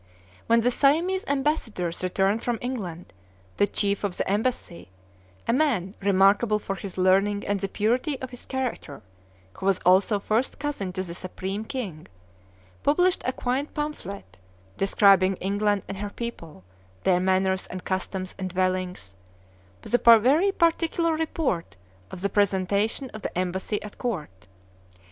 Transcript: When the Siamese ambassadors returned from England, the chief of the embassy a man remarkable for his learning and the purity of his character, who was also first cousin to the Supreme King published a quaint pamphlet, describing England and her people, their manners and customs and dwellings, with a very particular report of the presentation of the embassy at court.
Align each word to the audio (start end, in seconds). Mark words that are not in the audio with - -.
When 0.47 0.61
the 0.61 0.71
Siamese 0.71 1.23
ambassadors 1.27 2.01
returned 2.01 2.43
from 2.43 2.57
England, 2.59 3.13
the 3.57 3.67
chief 3.67 4.03
of 4.03 4.17
the 4.17 4.27
embassy 4.27 4.89
a 5.47 5.53
man 5.53 5.93
remarkable 6.01 6.57
for 6.57 6.73
his 6.73 6.97
learning 6.97 7.45
and 7.45 7.59
the 7.59 7.67
purity 7.67 8.19
of 8.19 8.31
his 8.31 8.47
character, 8.47 9.03
who 9.53 9.67
was 9.67 9.77
also 9.85 10.17
first 10.19 10.57
cousin 10.57 10.91
to 10.93 11.03
the 11.03 11.13
Supreme 11.13 11.65
King 11.65 12.07
published 12.81 13.21
a 13.27 13.31
quaint 13.31 13.75
pamphlet, 13.75 14.39
describing 14.75 15.35
England 15.35 15.83
and 15.87 15.97
her 15.97 16.09
people, 16.09 16.63
their 17.03 17.19
manners 17.19 17.67
and 17.67 17.83
customs 17.83 18.33
and 18.39 18.49
dwellings, 18.49 19.13
with 19.83 19.93
a 19.93 20.19
very 20.19 20.51
particular 20.51 21.13
report 21.13 21.75
of 22.09 22.21
the 22.21 22.29
presentation 22.29 23.11
of 23.11 23.21
the 23.21 23.37
embassy 23.37 23.79
at 23.83 23.99
court. 23.99 24.47